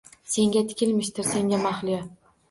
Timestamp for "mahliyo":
1.65-2.01